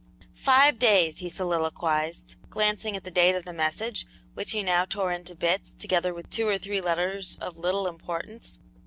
"Five 0.41 0.79
days," 0.79 1.19
he 1.19 1.29
soliloquized, 1.29 2.35
glancing 2.49 2.95
at 2.95 3.03
the 3.03 3.11
date 3.11 3.35
of 3.35 3.45
the 3.45 3.53
message, 3.53 4.07
which 4.33 4.49
he 4.49 4.63
now 4.63 4.83
tore 4.83 5.11
into 5.11 5.35
bits, 5.35 5.75
together 5.75 6.11
with 6.11 6.27
two 6.31 6.47
or 6.47 6.57
three 6.57 6.81
letters 6.81 7.37
of 7.39 7.55
little 7.55 7.85
importance. 7.85 8.57